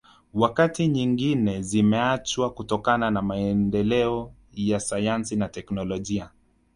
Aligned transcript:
Wakati 0.33 0.87
nyingine 0.87 1.61
zimeachwa 1.61 2.49
kutokana 2.49 3.11
na 3.11 3.21
maendeleo 3.21 4.33
ya 4.53 4.79
sayansi 4.79 5.35
na 5.35 5.47
teknolojia 5.49 6.29